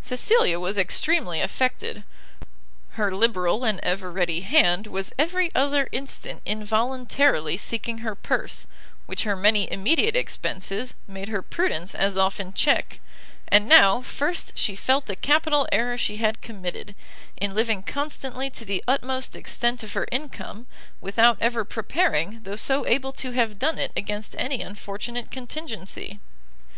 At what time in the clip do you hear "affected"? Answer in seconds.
1.42-2.02